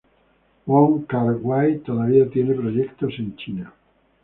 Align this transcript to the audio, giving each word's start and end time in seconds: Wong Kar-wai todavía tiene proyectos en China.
Wong 0.65 1.05
Kar-wai 1.05 1.77
todavía 1.77 2.27
tiene 2.31 2.55
proyectos 2.55 3.13
en 3.19 3.35
China. 3.35 3.71